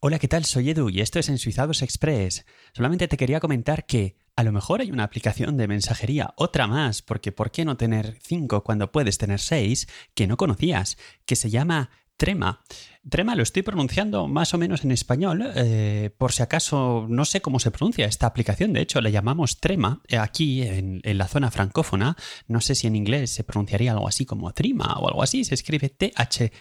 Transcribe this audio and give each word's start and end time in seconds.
Hola, 0.00 0.20
¿qué 0.20 0.28
tal? 0.28 0.44
Soy 0.44 0.70
Edu 0.70 0.90
y 0.90 1.00
esto 1.00 1.18
es 1.18 1.28
Ensuizados 1.28 1.82
Express. 1.82 2.46
Solamente 2.72 3.08
te 3.08 3.16
quería 3.16 3.40
comentar 3.40 3.84
que 3.84 4.14
a 4.36 4.44
lo 4.44 4.52
mejor 4.52 4.80
hay 4.80 4.92
una 4.92 5.02
aplicación 5.02 5.56
de 5.56 5.66
mensajería, 5.66 6.34
otra 6.36 6.68
más, 6.68 7.02
porque 7.02 7.32
¿por 7.32 7.50
qué 7.50 7.64
no 7.64 7.76
tener 7.76 8.16
cinco 8.22 8.62
cuando 8.62 8.92
puedes 8.92 9.18
tener 9.18 9.40
seis 9.40 9.88
que 10.14 10.28
no 10.28 10.36
conocías? 10.36 10.98
Que 11.26 11.34
se 11.34 11.50
llama 11.50 11.90
Trema. 12.16 12.62
Trema 13.08 13.34
lo 13.34 13.42
estoy 13.42 13.62
pronunciando 13.62 14.28
más 14.28 14.52
o 14.54 14.58
menos 14.58 14.84
en 14.84 14.92
español, 14.92 15.50
eh, 15.54 16.10
por 16.18 16.32
si 16.32 16.42
acaso 16.42 17.06
no 17.08 17.24
sé 17.24 17.40
cómo 17.40 17.58
se 17.58 17.70
pronuncia 17.70 18.04
esta 18.06 18.26
aplicación, 18.26 18.72
de 18.72 18.82
hecho 18.82 19.00
le 19.00 19.10
llamamos 19.12 19.60
Trema 19.60 20.02
eh, 20.08 20.18
aquí 20.18 20.62
en, 20.62 21.00
la 21.04 21.26
zona 21.26 21.50
francófona, 21.50 22.16
no 22.46 22.60
sé 22.60 22.74
si 22.74 22.86
en 22.86 22.94
inglés 22.96 23.30
se 23.30 23.44
pronunciaría 23.44 23.92
algo 23.92 24.08
así 24.08 24.26
como 24.26 24.52
Trima 24.52 24.94
o 24.98 25.08
algo 25.08 25.22
así, 25.22 25.44
se 25.44 25.54
escribe 25.54 25.88
T-H-R-E-E-M-A 25.88 26.52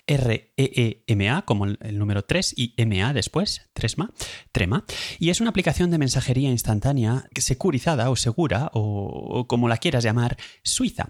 como 1.44 1.66
el, 1.66 1.98
número 1.98 2.24
3 2.24 2.54
y 2.56 2.74
M-A 2.78 3.12
después, 3.14 3.70
Tresma, 3.74 4.12
Trema, 4.52 4.86
y 5.20 5.30
es 5.30 5.42
una 5.42 5.50
aplicación 5.50 5.92
de 5.92 5.98
mensajería 5.98 6.50
instantánea 6.50 7.26
securizada 7.36 8.10
o 8.10 8.16
segura 8.16 8.72
o 8.74 9.48
como 9.48 9.68
la 9.68 9.78
quieras 9.78 10.04
llamar, 10.04 10.38
suiza. 10.64 11.10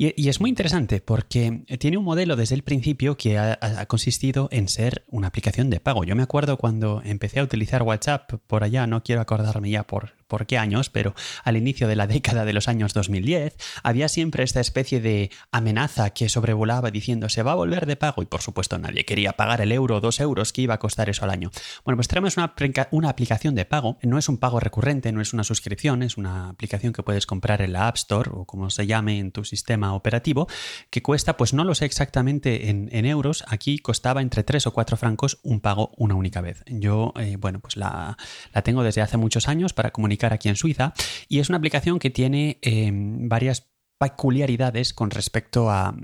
Y, 0.00 0.28
es 0.28 0.40
muy 0.40 0.48
interesante 0.48 1.00
porque 1.00 1.64
tiene 1.80 1.96
un 1.96 2.04
modelo 2.04 2.36
desde 2.36 2.54
el 2.54 2.62
principio 2.62 3.16
que 3.16 3.36
ha, 3.36 3.84
consistido 3.86 4.48
en 4.52 4.68
una 5.08 5.28
aplicación 5.28 5.70
de 5.70 5.80
pago. 5.80 6.04
Yo 6.04 6.14
me 6.14 6.22
acuerdo 6.22 6.56
cuando 6.56 7.02
empecé 7.04 7.40
a 7.40 7.42
utilizar 7.42 7.82
WhatsApp 7.82 8.32
por 8.46 8.64
allá, 8.64 8.86
no 8.86 9.02
quiero 9.02 9.20
acordarme 9.20 9.70
ya 9.70 9.82
por, 9.82 10.12
por 10.28 10.46
qué 10.46 10.58
años, 10.58 10.90
pero 10.90 11.14
al 11.42 11.56
inicio 11.56 11.88
de 11.88 11.96
la 11.96 12.06
década 12.06 12.44
de 12.44 12.52
los 12.52 12.68
años 12.68 12.94
2010 12.94 13.56
había 13.82 14.08
siempre 14.08 14.44
esta 14.44 14.60
especie 14.60 15.00
de 15.00 15.30
amenaza 15.50 16.10
que 16.10 16.28
sobrevolaba 16.28 16.90
diciendo 16.90 17.28
se 17.28 17.42
va 17.42 17.52
a 17.52 17.56
volver 17.56 17.86
de 17.86 17.96
pago 17.96 18.22
y 18.22 18.26
por 18.26 18.42
supuesto 18.42 18.78
nadie 18.78 19.04
quería 19.04 19.32
pagar 19.32 19.60
el 19.60 19.72
euro 19.72 19.96
o 19.96 20.00
dos 20.00 20.20
euros 20.20 20.52
que 20.52 20.62
iba 20.62 20.74
a 20.74 20.78
costar 20.78 21.08
eso 21.08 21.24
al 21.24 21.30
año. 21.30 21.50
Bueno, 21.84 21.96
pues 21.96 22.08
tenemos 22.08 22.36
una, 22.36 22.54
una 22.90 23.08
aplicación 23.08 23.54
de 23.54 23.64
pago, 23.64 23.98
no 24.02 24.18
es 24.18 24.28
un 24.28 24.38
pago 24.38 24.60
recurrente, 24.60 25.10
no 25.12 25.20
es 25.20 25.32
una 25.32 25.44
suscripción, 25.44 26.02
es 26.02 26.16
una 26.16 26.50
aplicación 26.50 26.92
que 26.92 27.02
puedes 27.02 27.26
comprar 27.26 27.62
en 27.62 27.72
la 27.72 27.88
App 27.88 27.96
Store 27.96 28.30
o 28.32 28.44
como 28.44 28.70
se 28.70 28.86
llame 28.86 29.18
en 29.18 29.32
tu 29.32 29.44
sistema 29.44 29.94
operativo, 29.94 30.46
que 30.90 31.02
cuesta, 31.02 31.36
pues 31.36 31.54
no 31.54 31.64
lo 31.64 31.74
sé 31.74 31.86
exactamente 31.86 32.68
en, 32.68 32.88
euros, 33.08 33.44
aquí 33.46 33.78
costaba 33.78 34.20
entre 34.20 34.42
3 34.42 34.66
o 34.66 34.72
4 34.72 34.96
francos 34.96 35.38
un 35.42 35.60
pago 35.60 35.92
una 35.96 36.14
única 36.14 36.40
vez. 36.40 36.62
Yo, 36.66 37.14
eh, 37.18 37.36
bueno, 37.38 37.60
pues 37.60 37.76
la, 37.76 38.18
la 38.52 38.62
tengo 38.62 38.82
desde 38.82 39.00
hace 39.00 39.16
muchos 39.16 39.48
años 39.48 39.72
para 39.72 39.92
comunicar 39.92 40.17
aquí 40.26 40.48
en 40.48 40.56
Suiza 40.56 40.92
y 41.28 41.38
es 41.38 41.48
una 41.48 41.58
aplicación 41.58 41.98
que 41.98 42.10
tiene 42.10 42.58
em, 42.62 43.28
varias 43.28 43.68
peculiaridades 43.98 44.94
con 44.94 45.10
respecto 45.10 45.70
a, 45.70 45.94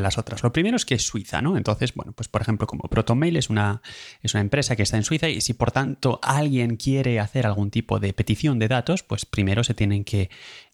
las 0.00 0.18
otras. 0.18 0.42
Lo 0.42 0.52
primero 0.52 0.76
es 0.76 0.84
que 0.84 0.94
es 0.94 1.06
Suiza, 1.06 1.40
¿no? 1.40 1.56
Entonces, 1.56 1.94
bueno, 1.94 2.12
pues 2.12 2.28
por 2.28 2.42
ejemplo, 2.42 2.66
como 2.66 2.82
ProtonMail 2.82 3.36
es 3.36 3.48
una, 3.48 3.80
es 4.22 4.34
una 4.34 4.42
empresa 4.42 4.76
que 4.76 4.82
está 4.82 4.98
en 4.98 5.04
Suiza 5.04 5.28
y 5.28 5.40
si 5.40 5.54
por 5.54 5.72
tanto 5.72 6.20
alguien 6.22 6.76
quiere 6.76 7.18
hacer 7.18 7.46
algún 7.46 7.70
tipo 7.70 7.98
de 7.98 8.12
petición 8.12 8.58
de 8.58 8.68
datos, 8.68 9.02
pues 9.02 9.24
primero 9.24 9.64
se 9.64 9.72
tienen 9.72 10.04
que 10.04 10.28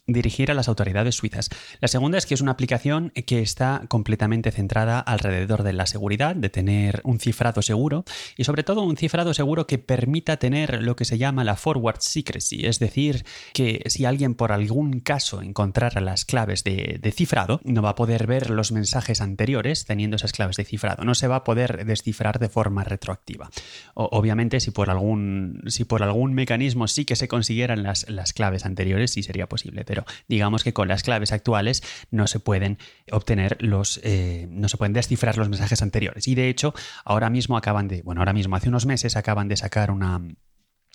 dirigir 0.06 0.50
a 0.50 0.54
las 0.54 0.68
autoridades 0.68 1.16
suizas. 1.16 1.50
La 1.80 1.88
segunda 1.88 2.18
es 2.18 2.26
que 2.26 2.34
es 2.34 2.40
una 2.40 2.52
aplicación 2.52 3.10
que 3.26 3.40
está 3.40 3.82
completamente 3.88 4.52
centrada 4.52 5.00
alrededor 5.00 5.62
de 5.62 5.72
la 5.72 5.86
seguridad, 5.86 6.36
de 6.36 6.48
tener 6.48 7.00
un 7.04 7.18
cifrado 7.18 7.60
seguro 7.62 8.04
y 8.36 8.44
sobre 8.44 8.62
todo 8.62 8.82
un 8.82 8.96
cifrado 8.96 9.34
seguro 9.34 9.66
que 9.66 9.78
permita 9.78 10.36
tener 10.36 10.82
lo 10.82 10.94
que 10.94 11.04
se 11.04 11.18
llama 11.18 11.44
la 11.44 11.56
forward 11.56 12.00
secrecy, 12.00 12.66
es 12.66 12.78
decir, 12.78 13.24
que 13.52 13.82
si 13.86 14.04
alguien 14.04 14.34
por 14.34 14.52
algún 14.52 15.00
caso 15.00 15.42
encontrara 15.42 16.00
las 16.00 16.24
claves 16.24 16.62
de, 16.62 17.00
cifrado, 17.14 17.60
no 17.64 17.82
va 17.82 17.90
a 17.90 17.94
poder 17.94 18.26
ver 18.26 18.50
los 18.50 18.72
mensajes 18.72 19.20
anteriores 19.20 19.86
teniendo 19.86 20.16
esas 20.16 20.32
claves 20.32 20.56
de 20.56 20.64
cifrado, 20.64 21.04
no 21.04 21.14
se 21.14 21.28
va 21.28 21.36
a 21.36 21.44
poder 21.44 21.84
descifrar 21.84 22.38
de 22.38 22.48
forma 22.48 22.84
retroactiva. 22.84 23.50
obviamente, 23.94 24.60
si 24.60 24.70
por 24.70 24.90
algún, 24.90 25.62
si 25.66 25.84
por 25.84 26.02
algún 26.02 26.34
mecanismo 26.34 26.86
sí 26.86 27.04
que 27.04 27.16
se 27.16 27.28
consiguieran 27.28 27.82
las, 27.82 28.08
las 28.08 28.32
claves 28.32 28.66
anteriores, 28.66 29.12
sí 29.12 29.22
sería 29.22 29.48
posible 29.48 29.84
digamos 30.28 30.64
que 30.64 30.72
con 30.72 30.88
las 30.88 31.02
claves 31.02 31.32
actuales 31.32 31.82
no 32.10 32.26
se 32.26 32.40
pueden 32.40 32.78
obtener 33.10 33.56
los, 33.60 34.00
eh, 34.02 34.46
no 34.50 34.68
se 34.68 34.76
pueden 34.76 34.92
descifrar 34.92 35.38
los 35.38 35.48
mensajes 35.48 35.82
anteriores. 35.82 36.28
Y 36.28 36.34
de 36.34 36.48
hecho, 36.48 36.74
ahora 37.04 37.30
mismo 37.30 37.56
acaban 37.56 37.88
de, 37.88 38.02
bueno, 38.02 38.20
ahora 38.20 38.32
mismo 38.32 38.56
hace 38.56 38.68
unos 38.68 38.86
meses 38.86 39.16
acaban 39.16 39.48
de 39.48 39.56
sacar 39.56 39.90
una, 39.90 40.20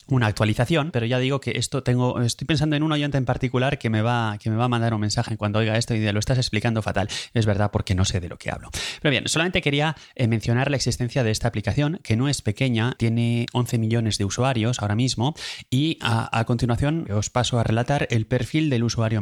una 0.07 0.27
actualización, 0.27 0.91
pero 0.91 1.05
ya 1.05 1.19
digo 1.19 1.39
que 1.39 1.51
esto 1.55 1.83
tengo, 1.83 2.19
estoy 2.21 2.45
pensando 2.45 2.75
en 2.75 2.83
un 2.83 2.91
oyente 2.91 3.17
en 3.17 3.25
particular 3.25 3.77
que 3.77 3.89
me 3.89 4.01
va, 4.01 4.37
que 4.39 4.49
me 4.49 4.55
va 4.55 4.65
a 4.65 4.67
mandar 4.67 4.93
un 4.93 5.01
mensaje 5.01 5.37
cuando 5.37 5.59
oiga 5.59 5.77
esto 5.77 5.93
y 5.95 6.11
lo 6.11 6.19
estás 6.19 6.37
explicando 6.37 6.81
fatal. 6.81 7.07
Es 7.33 7.45
verdad 7.45 7.71
porque 7.71 7.95
no 7.95 8.05
sé 8.05 8.19
de 8.19 8.29
lo 8.29 8.37
que 8.37 8.51
hablo. 8.51 8.69
Pero 9.01 9.11
bien, 9.11 9.27
solamente 9.27 9.61
quería 9.61 9.95
eh, 10.15 10.27
mencionar 10.27 10.69
la 10.69 10.77
existencia 10.77 11.23
de 11.23 11.31
esta 11.31 11.47
aplicación, 11.47 11.99
que 12.03 12.15
no 12.15 12.27
es 12.27 12.41
pequeña, 12.41 12.95
tiene 12.97 13.45
11 13.53 13.77
millones 13.77 14.17
de 14.17 14.25
usuarios 14.25 14.79
ahora 14.79 14.95
mismo, 14.95 15.33
y 15.69 15.97
a, 16.01 16.37
a 16.37 16.45
continuación 16.45 17.07
os 17.11 17.29
paso 17.29 17.59
a 17.59 17.63
relatar 17.63 18.07
el 18.09 18.25
perfil 18.25 18.69
del 18.69 18.83
usuario 18.83 19.21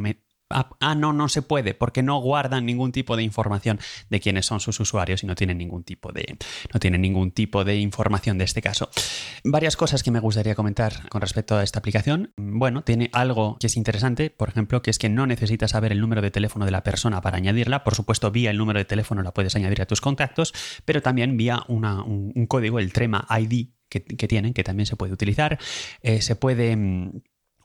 Ah, 0.51 0.67
ah, 0.79 0.95
no, 0.95 1.13
no 1.13 1.29
se 1.29 1.43
puede, 1.43 1.75
porque 1.75 2.01
no 2.01 2.19
guardan 2.19 2.65
ningún 2.65 2.91
tipo 2.91 3.15
de 3.15 3.21
información 3.21 3.79
de 4.09 4.19
quiénes 4.19 4.47
son 4.47 4.59
sus 4.59 4.79
usuarios 4.79 5.23
y 5.23 5.27
no 5.27 5.35
tienen 5.35 5.59
ningún 5.59 5.83
tipo 5.83 6.11
de, 6.11 6.37
no 6.73 6.79
tienen 6.79 7.01
ningún 7.01 7.31
tipo 7.31 7.63
de 7.63 7.77
información 7.77 8.39
de 8.39 8.45
este 8.45 8.59
caso. 8.59 8.89
Varias 9.43 9.77
cosas 9.77 10.01
que 10.01 10.09
me 10.09 10.19
gustaría 10.19 10.55
comentar 10.55 11.07
con 11.09 11.21
respecto 11.21 11.55
a 11.55 11.61
esta 11.61 11.77
aplicación. 11.77 12.33
Bueno, 12.35 12.83
tiene 12.83 13.11
algo 13.13 13.57
que 13.59 13.67
es 13.67 13.77
interesante, 13.77 14.31
por 14.31 14.49
ejemplo, 14.49 14.81
que 14.81 14.89
es 14.89 14.97
que 14.97 15.07
no 15.07 15.27
necesitas 15.27 15.69
saber 15.69 15.91
el 15.91 16.01
número 16.01 16.23
de 16.23 16.31
teléfono 16.31 16.66
de 16.66 16.71
la 16.71 16.81
persona 16.81 17.21
para 17.21 17.37
añadirla. 17.37 17.83
Por 17.83 17.93
supuesto, 17.93 18.31
vía 18.31 18.49
el 18.49 18.57
número 18.57 18.79
de 18.79 18.85
teléfono 18.85 19.21
la 19.21 19.33
puedes 19.35 19.55
añadir 19.55 19.83
a 19.83 19.85
tus 19.85 20.01
contactos, 20.01 20.55
pero 20.83 21.03
también 21.03 21.37
vía 21.37 21.63
un, 21.67 22.45
código, 22.47 22.79
el 22.79 22.91
Trema 22.91 23.27
ID, 23.29 23.67
que, 23.87 23.99
tienen, 23.99 24.53
que 24.53 24.63
también 24.63 24.87
se 24.87 24.95
puede 24.95 25.13
utilizar. 25.13 25.59
Eh, 26.01 26.21
se 26.21 26.35
puede 26.35 26.75
mm, 26.75 27.21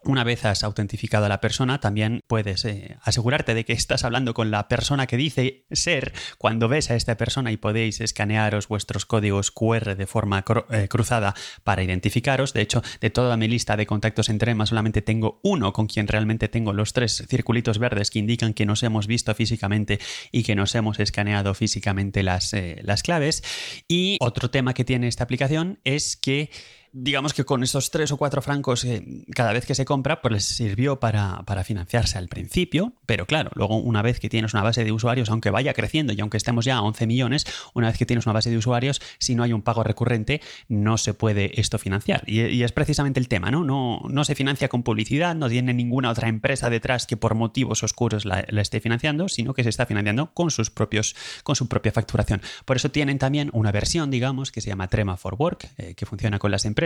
una 0.07 0.25
vez 0.25 0.45
has 0.45 0.65
autentificado 0.65 1.27
a 1.27 1.29
la 1.29 1.41
persona, 1.41 1.81
también 1.81 2.21
puedes 2.27 2.65
eh, 2.65 2.97
asegurarte 3.03 3.55
de 3.55 3.65
que 3.65 3.73
estás 3.73 4.05
hablando 4.05 4.35
con 4.35 4.51
la 4.51 4.69
persona 4.69 5.07
que 5.07 5.17
dice 5.17 5.65
ser 5.71 6.13
cuando 6.39 6.69
ves 6.69 6.91
a 6.91 6.97
esta 6.97 7.17
persona 7.17 7.53
y 7.53 7.57
podéis 7.57 8.01
escanearos 8.01 8.69
vuestros 8.69 9.07
códigos 9.07 9.51
QR 9.51 9.97
de 9.97 10.07
forma 10.07 10.45
eh, 10.71 10.89
cruzada 10.89 11.35
para 11.63 11.83
identificaros. 11.83 12.53
De 12.53 12.63
hecho, 12.63 12.83
de 13.01 13.11
toda 13.11 13.37
mi 13.37 13.49
lista 13.49 13.77
de 13.77 13.87
contactos 13.87 14.29
en 14.29 14.39
Trema 14.39 14.67
solamente 14.67 15.03
tengo 15.03 15.41
uno 15.43 15.73
con 15.73 15.87
quien 15.87 16.09
realmente 16.09 16.49
tengo 16.49 16.73
los 16.73 16.93
tres 16.93 17.25
circulitos 17.29 17.79
verdes 17.79 18.11
que 18.11 18.19
indican 18.19 18.55
que 18.55 18.67
nos 18.67 18.83
hemos 18.83 19.07
visto 19.07 19.35
físicamente 19.35 19.99
y 20.33 20.43
que 20.43 20.55
nos 20.55 20.75
hemos 20.75 21.01
escaneado 21.01 21.55
físicamente 21.55 22.23
las, 22.23 22.53
eh, 22.55 22.81
las 22.83 23.03
claves. 23.03 23.43
Y 23.89 24.19
otro 24.21 24.51
tema 24.51 24.75
que 24.75 24.85
tiene 24.85 25.09
esta 25.09 25.25
aplicación 25.25 25.81
es 25.85 26.17
que 26.17 26.51
digamos 26.97 27.35
que 27.35 27.45
con 27.45 27.65
estos 27.65 27.91
tres 27.91 28.13
o 28.13 28.17
cuatro 28.17 28.41
francos 28.41 28.85
eh, 28.85 29.05
cada 29.35 29.53
vez 29.53 29.67
que 29.67 29.75
se 29.75 29.85
compra, 29.85 30.23
pues 30.23 30.33
les 30.33 30.45
sirvió 30.45 31.01
para, 31.01 31.43
para, 31.45 31.65
financiarse 31.65 32.19
al 32.19 32.29
principio, 32.29 32.93
pero 33.05 33.27
claro, 33.27 33.51
luego 33.55 33.77
una 33.79 34.01
vez 34.01 34.21
que 34.21 34.29
tienes 34.29 34.55
una 34.55 34.63
base 34.63 34.85
de 34.85 34.93
usuarios, 34.93 35.29
aunque 35.29 35.51
vaya 35.51 35.75
creciendo 35.75 36.13
y 36.13 36.21
aunque 36.21 36.37
estemos 36.37 36.65
ya 36.65 36.77
a 36.77 36.83
11 36.83 37.07
millones, 37.09 37.47
una 37.75 37.89
vez 37.89 37.99
que 37.99 38.07
tienes 38.07 38.27
una 38.27 38.33
base 38.33 38.51
de 38.51 38.57
usuarios, 38.57 39.03
si 39.19 39.35
no 39.35 39.43
hay 39.43 39.53
un 39.53 39.63
pago 39.63 39.83
recurrente, 39.83 40.41
no 40.69 40.97
se 40.97 41.15
puede 41.15 41.61
esto 41.61 41.79
financiar. 41.79 42.23
Y, 42.29 42.63
es 42.63 42.73
precisamente 42.73 43.19
el 43.19 43.27
tema, 43.27 43.51
¿no? 43.51 43.65
¿no? 43.65 44.01
No 44.09 44.25
se 44.25 44.37
financia 44.37 44.69
con 44.69 44.85
publicidad, 44.85 45.35
no 45.35 45.49
tiene 45.49 45.75
ninguna 45.75 46.11
otra 46.11 46.29
empresa 46.29 46.71
detrás 46.71 47.07
que 47.07 47.17
por 47.17 47.35
motivos 47.35 47.83
oscuros 47.83 48.25
la, 48.25 48.41
esté 48.41 48.81
financiando, 48.81 49.29
sino 49.29 49.53
que 49.53 49.65
se 49.65 49.69
está 49.69 49.85
financiando 49.85 50.33
con 50.33 50.53
sus 50.53 50.71
propios, 50.71 51.17
con 51.43 51.57
su 51.57 51.69
propia 51.69 51.91
facturación. 51.91 52.41
Por 52.65 52.77
eso 52.77 52.91
tienen 52.91 53.19
también 53.19 53.51
una 53.53 53.73
versión, 53.73 54.13
digamos, 54.13 54.53
que 54.53 54.61
se 54.61 54.69
llama 54.69 54.89
Trema 54.89 55.17
for 55.17 55.35
Work, 55.37 55.69
eh, 55.77 55.95
que 55.95 56.07
funciona 56.07 56.39
con 56.39 56.53
las 56.53 56.65
empresas 56.65 56.84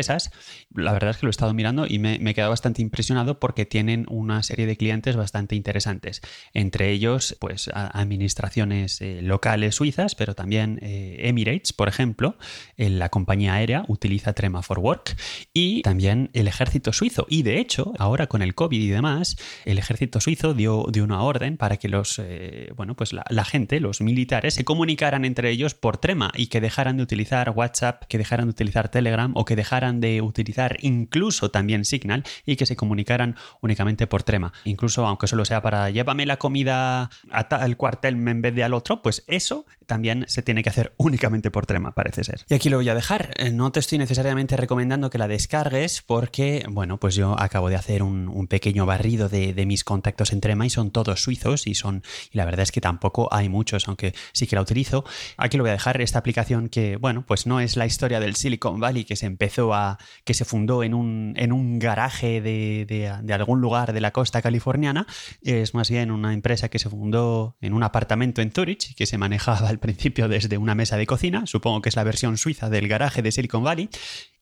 la 0.75 0.93
verdad 0.93 1.11
es 1.11 1.17
que 1.17 1.27
lo 1.27 1.31
he 1.31 1.31
estado 1.31 1.55
mirando 1.55 1.87
y 1.87 1.99
me, 1.99 2.15
he 2.15 2.35
quedado 2.35 2.51
bastante 2.51 2.83
impresionado 2.83 3.41
porque 3.41 3.67
tienen 3.67 4.07
una 4.09 4.43
serie 4.43 4.67
de 4.67 4.77
clientes 4.77 5.17
bastante 5.17 5.57
interesantes. 5.57 6.21
Entre 6.55 6.91
ellos, 6.91 7.37
pues 7.41 7.71
administraciones 7.75 9.01
eh, 9.01 9.21
locales 9.23 9.75
suizas, 9.75 10.15
pero 10.15 10.35
también 10.35 10.79
eh, 10.83 11.17
Emirates, 11.25 11.73
por 11.73 11.89
ejemplo, 11.89 12.37
la 12.77 13.09
compañía 13.09 13.55
aérea 13.55 13.85
utiliza 13.89 14.33
Trema 14.33 14.63
for 14.63 14.79
Work 14.79 15.17
y 15.53 15.83
también 15.83 16.31
el 16.33 16.49
ejército 16.49 16.93
suizo. 16.93 17.27
Y 17.29 17.43
de 17.43 17.59
hecho, 17.59 17.93
ahora 17.99 18.27
con 18.27 18.43
el 18.43 18.55
COVID 18.55 18.81
y 18.81 18.89
demás, 18.89 19.37
el 19.65 19.79
ejército 19.79 20.21
suizo 20.21 20.55
dio, 20.55 20.87
una 20.99 21.23
orden 21.23 21.57
para 21.57 21.77
que 21.77 21.89
los, 21.89 22.19
eh, 22.19 22.73
bueno, 22.77 22.97
pues 22.97 23.13
la 23.13 23.45
gente, 23.45 23.79
los 23.79 24.01
militares, 24.01 24.55
se 24.55 24.65
comunicaran 24.65 25.25
entre 25.25 25.51
ellos 25.51 25.75
por 25.75 25.99
Trema 25.99 26.33
y 26.35 26.49
que 26.49 26.61
dejaran 26.61 26.97
de 26.97 27.03
utilizar 27.03 27.51
WhatsApp, 27.51 28.05
que 28.09 28.19
dejaran 28.19 28.47
de 28.47 28.51
utilizar 28.51 28.89
Telegram 28.89 29.33
o 29.35 29.45
que 29.45 29.57
dejaran 29.57 29.88
de 29.93 30.23
utilizar 30.23 30.77
incluso 30.81 31.51
también 31.51 31.85
Signal 31.85 32.25
y 32.47 32.57
que 32.57 32.67
se 32.67 32.77
comunicaran 32.77 33.37
únicamente 33.61 34.07
por 34.07 34.23
Trema. 34.23 34.53
Incluso 34.65 35.07
aunque 35.07 35.27
solo 35.27 35.45
sea 35.45 35.63
para 35.63 35.91
llévame 35.91 36.27
la 36.27 36.39
comida 36.39 37.11
al 37.31 37.77
cuartel 37.77 38.15
en 38.29 38.43
vez 38.43 38.55
de 38.55 38.65
al 38.65 38.75
otro, 38.75 39.03
pues 39.03 39.25
eso 39.27 39.67
también 39.89 40.27
se 40.29 40.43
tiene 40.43 40.63
que 40.63 40.69
hacer 40.69 40.93
únicamente 40.99 41.51
por 41.51 41.67
Trema, 41.67 41.93
parece 41.93 42.23
ser. 42.23 42.45
Y 42.49 42.55
aquí 42.55 42.69
lo 42.69 42.77
voy 42.77 42.89
a 42.91 42.95
dejar. 42.95 43.33
Eh, 43.37 43.51
no 43.51 43.73
te 43.73 43.81
estoy 43.81 43.99
necesariamente 43.99 44.57
recomendando 44.57 45.09
que 45.09 45.17
la 45.19 45.27
descargues 45.27 46.03
porque, 46.03 46.65
bueno, 46.69 46.99
pues 46.99 47.15
yo 47.15 47.41
acabo 47.41 47.71
de 47.71 47.77
hacer 47.77 48.03
un, 48.03 48.29
pequeño 48.49 48.87
barrido 48.87 49.29
de, 49.29 49.53
de, 49.53 49.67
mis 49.67 49.85
contactos 49.85 50.33
en 50.33 50.41
Trema 50.41 50.65
y 50.65 50.71
son 50.71 50.91
todos 50.91 51.21
suizos 51.21 51.67
y 51.67 51.75
son, 51.75 52.03
y 52.33 52.39
la 52.39 52.45
verdad 52.45 52.61
es 52.61 52.73
que 52.73 52.81
tampoco 52.81 53.29
hay 53.33 53.49
muchos, 53.49 53.89
aunque 53.89 54.15
sí 54.33 54.47
que 54.47 54.57
la 54.57 54.63
utilizo. 54.63 55.05
Aquí 55.37 55.57
lo 55.57 55.65
voy 55.65 55.71
a 55.71 55.73
dejar, 55.73 56.01
esta 56.01 56.19
aplicación 56.19 56.69
que, 56.69 56.97
bueno, 56.97 57.25
pues 57.27 57.47
no 57.47 57.61
es 57.61 57.77
la 57.77 57.87
historia 57.87 58.21
del 58.21 58.37
Silicon 58.37 58.81
Valley 58.81 59.05
que 59.05 59.17
se 59.17 59.27
empezó 59.27 59.75
a, 59.75 59.99
que 60.25 60.35
se 60.35 60.45
fundó 60.45 60.83
en 60.83 60.95
un, 60.95 61.35
en 61.37 61.53
un 61.53 61.79
garaje 61.79 62.41
de, 62.41 62.87
de, 62.87 63.35
algún 63.35 63.61
lugar 63.61 63.93
de 63.93 64.01
la 64.01 64.13
costa 64.13 64.43
californiana, 64.43 65.07
es 65.43 65.75
más 65.75 65.91
bien 65.91 66.11
una 66.11 66.35
empresa 66.35 66.69
que 66.69 66.79
se 66.79 66.91
fundó 66.91 67.57
en 67.61 67.73
un 67.73 67.83
apartamento 67.83 68.43
en 68.43 68.53
Zurich, 68.53 68.95
que 68.95 69.07
se 69.07 69.19
manejaba 69.19 69.69
al 69.69 69.78
principio 69.79 70.29
desde 70.29 70.59
una 70.59 70.75
mesa 70.75 70.97
de 70.97 71.07
cocina, 71.07 71.47
supongo 71.47 71.83
que 71.83 71.89
es 71.89 71.97
la 71.97 72.05
versión 72.05 72.39
suiza 72.39 72.71
del 72.71 72.89
garaje 72.89 73.23
de 73.23 73.33
Silicon 73.33 73.65
Valley, 73.65 73.89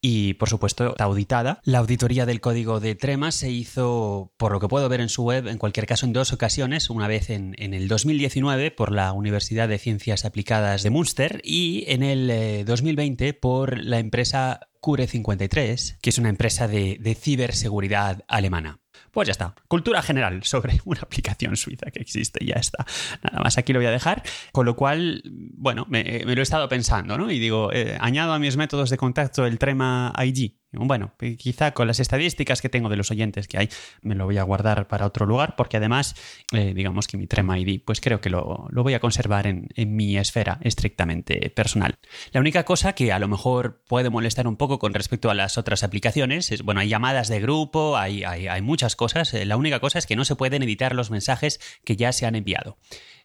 y 0.01 0.35
por 0.35 0.49
supuesto 0.49 0.95
auditada. 0.99 1.61
La 1.65 1.79
auditoría 1.79 2.27
del 2.27 2.41
código 2.41 2.81
de 2.81 2.95
Trema 2.95 3.33
se 3.33 3.51
hizo, 3.51 4.33
por 4.37 4.53
lo 4.53 4.61
que 4.61 4.69
puedo 4.69 4.89
ver 4.89 5.01
en 5.01 5.09
su 5.09 5.25
web, 5.25 5.49
en 5.49 5.59
cualquier 5.59 5.87
caso 5.87 6.07
en 6.07 6.13
dos 6.13 6.33
ocasiones, 6.33 6.91
una 6.91 7.09
vez 7.09 7.31
en, 7.31 7.55
el 7.59 7.89
2019 7.89 8.71
por 8.71 8.93
la 8.93 9.13
Universidad 9.13 9.69
de 9.69 9.79
Ciencias 9.79 10.25
Aplicadas 10.25 10.83
de 10.83 10.91
Münster 10.91 11.41
y 11.45 11.85
en 11.89 12.03
el 12.03 12.65
2020 12.65 13.29
eh, 13.29 13.33
por 13.35 13.79
la 13.79 13.99
empresa 13.99 14.61
Cure53, 14.81 15.99
que 16.01 16.11
es 16.11 16.19
una 16.19 16.29
empresa 16.29 16.69
de 16.69 17.19
ciberseguridad 17.21 18.25
alemana. 18.29 18.81
Pues 19.17 19.29
ya 19.29 19.33
está. 19.33 19.55
Cultura 19.67 20.03
general 20.03 20.45
sobre 20.45 20.79
una 20.85 21.01
aplicación 21.01 21.57
suiza 21.57 21.91
que 21.91 22.01
existe, 22.01 22.45
ya 22.45 22.57
está. 22.57 22.85
Nada 23.23 23.45
más 23.45 23.57
aquí 23.57 23.73
lo 23.73 23.79
voy 23.79 23.87
a 23.87 23.91
dejar. 23.91 24.23
Con 24.53 24.67
lo 24.67 24.77
cual, 24.77 25.23
bueno, 25.25 25.87
me, 25.89 26.23
lo 26.23 26.39
he 26.39 26.43
estado 26.43 26.69
pensando, 26.69 27.17
¿no? 27.17 27.31
Y 27.31 27.39
digo, 27.39 27.73
eh, 27.73 27.97
añado 27.99 28.35
a 28.35 28.39
mis 28.39 28.59
métodos 28.59 28.91
de 28.91 28.99
contacto 28.99 29.47
el 29.47 29.59
Trema 29.59 30.13
IG. 30.23 30.59
Bueno, 30.73 31.15
quizá 31.39 31.73
con 31.73 31.87
las 31.87 32.01
estadísticas 32.01 32.61
que 32.61 32.69
tengo 32.69 32.89
de 32.89 32.97
los 32.97 33.11
oyentes 33.11 33.47
que 33.47 33.57
hay, 33.57 33.69
me 34.03 34.15
lo 34.15 34.25
voy 34.25 34.37
a 34.37 34.43
guardar 34.43 34.89
para 34.89 35.07
otro 35.07 35.25
lugar, 35.25 35.55
porque 35.57 35.77
además, 35.77 36.15
eh, 36.53 36.75
digamos 36.75 37.07
que 37.07 37.17
mi 37.17 37.27
Trema 37.27 37.59
ID, 37.59 37.81
pues 37.85 38.01
creo 38.01 38.21
que 38.21 38.31
lo, 38.31 38.69
voy 38.73 38.95
a 38.95 39.01
conservar 39.01 39.47
en, 39.47 39.69
mi 39.97 40.19
esfera 40.19 40.59
estrictamente 40.63 41.51
personal. 41.51 41.99
La 42.33 42.41
única 42.41 42.65
cosa 42.65 42.95
que 42.95 43.13
a 43.13 43.19
lo 43.19 43.29
mejor 43.29 43.83
puede 43.87 44.11
molestar 44.11 44.47
un 44.47 44.57
poco 44.57 44.79
con 44.79 44.93
respecto 44.93 45.31
a 45.31 45.35
las 45.35 45.57
otras 45.57 45.83
aplicaciones 45.83 46.51
es, 46.51 46.63
bueno, 46.63 46.81
hay 46.81 46.89
llamadas 46.89 47.29
de 47.29 47.41
grupo, 47.41 47.97
hay, 47.97 48.25
hay 48.25 48.63
muchas 48.63 48.97
cosas. 48.97 49.33
Eh, 49.35 49.45
la 49.45 49.57
única 49.57 49.81
cosa 49.81 49.99
es 49.99 50.07
que 50.07 50.17
no 50.17 50.25
se 50.25 50.37
pueden 50.37 50.63
editar 50.63 50.95
los 50.95 51.11
mensajes 51.11 51.61
que 51.85 51.97
ya 51.97 52.13
se 52.13 52.27
han 52.27 52.35
enviado. 52.35 52.77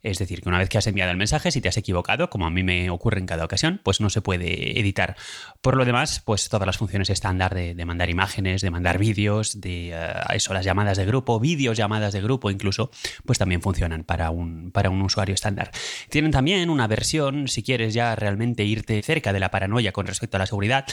Es 0.04 0.18
decir, 0.18 0.42
que 0.42 0.50
una 0.50 0.58
vez 0.58 0.70
que 0.70 0.78
has 0.78 0.88
enviado 0.88 1.12
el 1.12 1.18
mensaje, 1.18 1.52
si 1.52 1.62
te 1.62 1.70
has 1.70 1.78
equivocado, 1.78 2.30
como 2.30 2.46
a 2.46 2.50
mí 2.50 2.64
me 2.64 2.90
ocurre 2.90 3.20
en 3.20 3.28
cada 3.28 3.46
ocasión, 3.46 3.82
pues 3.84 4.02
no 4.02 4.10
se 4.10 4.22
puede 4.22 4.80
editar. 4.80 5.16
Por 5.62 5.78
lo 5.78 5.86
demás, 5.86 6.22
pues 6.26 6.50
todas 6.50 6.66
las 6.66 6.78
funciones 6.78 7.10
estándar 7.10 7.54
de, 7.54 7.86
mandar 7.86 8.10
imágenes, 8.10 8.62
de 8.62 8.72
mandar 8.72 8.98
vídeos, 8.98 9.62
de 9.62 9.92
eh, 9.94 10.14
eso, 10.34 10.54
las 10.54 10.66
llamadas 10.66 10.98
de 10.98 11.06
grupo, 11.06 11.40
vídeos, 11.40 11.78
llamadas 11.78 12.14
de 12.14 12.22
grupo 12.22 12.50
incluso, 12.50 12.92
pues 13.26 13.38
también 13.38 13.62
funcionan 13.62 14.04
para 14.04 14.32
un, 14.32 14.72
para 14.72 14.90
un 14.90 15.02
usuario 15.02 15.36
estándar. 15.36 15.72
Tienen 16.10 16.32
también 16.32 16.70
una 16.70 16.88
versión, 16.88 17.48
si 17.48 17.64
quieres 17.64 17.94
ya 17.94 18.16
realmente 18.16 18.64
irte 18.64 19.02
cerca 19.04 19.34
de 19.34 19.40
la 19.40 19.52
paranoia 19.52 19.92
con 19.92 20.08
respecto 20.08 20.38
a 20.38 20.40
la 20.40 20.46
seguridad, 20.46 20.86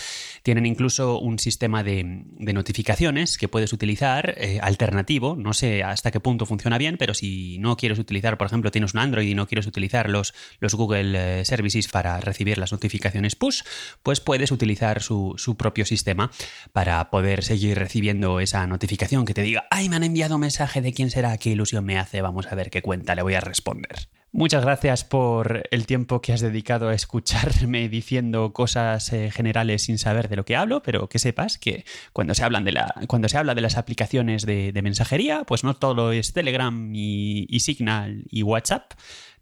tienen 0.43 0.67
incluso 0.67 1.19
un 1.19 1.39
sistema 1.39 1.83
de, 1.83 2.25
notificaciones 2.39 3.39
que 3.39 3.49
puedes 3.49 3.73
utilizar 3.73 4.35
eh, 4.39 4.59
alternativo, 4.63 5.37
no 5.37 5.53
sé 5.53 5.83
hasta 5.83 6.11
qué 6.11 6.21
punto 6.21 6.47
funciona 6.47 6.79
bien, 6.79 6.97
pero 6.99 7.15
si 7.15 7.59
no 7.59 7.77
quieres 7.77 7.99
utilizar, 7.99 8.39
por 8.39 8.47
ejemplo, 8.47 8.71
tienes 8.71 8.95
Android 8.99 9.29
y 9.29 9.35
no 9.35 9.47
quieres 9.47 9.67
utilizar 9.67 10.09
los, 10.11 10.35
los 10.61 10.75
Google 10.75 11.41
eh, 11.41 11.45
Services 11.45 11.89
para 11.89 12.21
recibir 12.21 12.59
las 12.59 12.73
notificaciones 12.73 13.37
push, 13.37 13.63
pues 14.03 14.21
puedes 14.21 14.51
utilizar 14.51 15.03
su, 15.03 15.35
su 15.37 15.57
propio 15.57 15.85
sistema 15.87 16.31
para 16.73 17.11
poder 17.11 17.45
seguir 17.45 17.79
recibiendo 17.79 18.41
esa 18.41 18.67
notificación 18.67 19.25
que 19.25 19.35
te 19.35 19.43
diga, 19.43 19.67
ay, 19.71 19.89
me 19.89 19.97
han 19.97 20.05
enviado 20.05 20.35
un 20.37 20.43
mensaje 20.43 20.81
de 20.81 20.93
quién 20.93 21.11
será, 21.11 21.37
qué 21.39 21.51
ilusión 21.51 21.85
me 21.85 21.99
hace, 21.99 22.23
vamos 22.23 22.47
a 22.47 22.55
ver 22.55 22.71
qué 22.71 22.83
cuenta, 22.83 23.15
le 23.15 23.23
voy 23.23 23.35
a 23.35 23.41
responder. 23.41 24.09
Muchas 24.39 24.65
gracias 24.65 25.03
por 25.03 25.65
el 25.73 25.85
tiempo 25.85 26.21
que 26.21 26.33
has 26.33 26.41
dedicado 26.41 26.91
a 26.91 26.95
escucharme 26.95 27.89
diciendo 27.89 28.53
cosas 28.53 29.13
eh, 29.13 29.33
generales 29.33 29.83
sin 29.83 29.99
saber 29.99 30.29
de 30.29 30.37
lo 30.37 30.45
que 30.45 30.55
hablo, 30.55 30.81
pero 30.81 31.09
que 31.09 31.19
sepas 31.19 31.59
que 31.59 31.85
cuando 32.13 32.35
se, 32.35 32.45
hablan 32.45 32.63
de 32.63 32.73
cuando 33.09 33.29
se 33.29 33.37
habla 33.37 33.57
de 33.57 33.63
las 33.63 33.77
aplicaciones 33.77 34.47
de, 34.47 34.73
mensajería, 34.81 35.43
pues 35.43 35.65
no 35.65 35.75
todo 35.75 36.13
es 36.13 36.35
Telegram 36.35 36.93
y, 36.95 37.59
Signal 37.59 38.27
y 38.31 38.45
WhatsApp. 38.45 38.93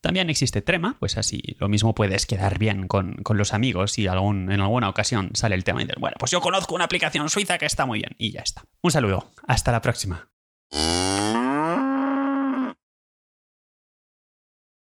También 0.00 0.31
existe 0.31 0.62
Trema, 0.62 0.96
pues 0.99 1.19
así 1.19 1.42
lo 1.58 1.69
mismo 1.69 1.94
puedes 1.94 2.25
quedar 2.25 2.58
bien 2.58 2.88
con, 2.88 3.22
los 3.28 3.52
amigos 3.52 3.99
y 3.99 4.06
algún, 4.06 4.50
en 4.50 4.62
alguna 4.62 4.88
ocasión 4.88 5.28
sale 5.34 5.56
el 5.56 5.64
tema 5.64 5.82
y 5.82 5.84
dices, 5.84 6.00
bueno, 6.00 6.16
pues 6.19 6.31
yo 6.31 6.40
conozco 6.40 6.75
una 6.75 6.84
aplicación 6.84 7.28
suiza 7.28 7.58
que 7.58 7.66
está 7.66 7.84
muy 7.84 7.99
bien 7.99 8.14
y 8.16 8.31
ya 8.31 8.40
está. 8.40 8.64
Un 8.81 8.92
saludo, 8.92 9.31
hasta 9.46 9.72
la 9.72 9.82
próxima. 9.82 10.31